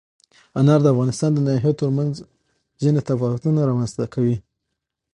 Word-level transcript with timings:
انار 0.59 0.79
د 0.83 0.87
افغانستان 0.93 1.29
د 1.33 1.39
ناحیو 1.47 1.79
ترمنځ 1.81 2.13
ځینې 2.81 3.01
تفاوتونه 3.09 3.59
رامنځ 3.69 3.91
ته 3.97 4.05
کوي. 4.13 4.37